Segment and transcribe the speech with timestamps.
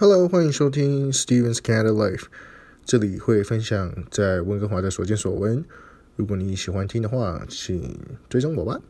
[0.00, 2.22] Hello，欢迎收听 Steven's Canada Life，
[2.86, 5.62] 这里会分享在温哥华的所见所闻。
[6.16, 8.80] 如果你喜欢听的话，请追踪我吧。